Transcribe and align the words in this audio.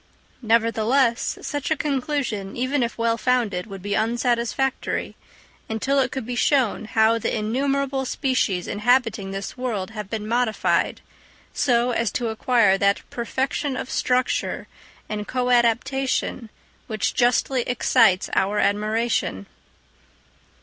Nevertheless, 0.41 1.37
such 1.43 1.69
a 1.69 1.77
conclusion, 1.77 2.57
even 2.57 2.81
if 2.81 2.97
well 2.97 3.19
founded, 3.19 3.67
would 3.67 3.83
be 3.83 3.93
unsatisfactory, 3.95 5.15
until 5.69 5.99
it 5.99 6.11
could 6.11 6.25
be 6.25 6.33
shown 6.33 6.85
how 6.85 7.19
the 7.19 7.37
innumerable 7.37 8.03
species, 8.05 8.67
inhabiting 8.67 9.29
this 9.29 9.55
world 9.59 9.91
have 9.91 10.09
been 10.09 10.27
modified, 10.27 11.01
so 11.53 11.91
as 11.91 12.09
to 12.13 12.29
acquire 12.29 12.79
that 12.79 13.07
perfection 13.11 13.77
of 13.77 13.91
structure 13.91 14.67
and 15.07 15.27
coadaptation 15.27 16.49
which 16.87 17.13
justly 17.13 17.61
excites 17.69 18.27
our 18.33 18.57
admiration. 18.57 19.45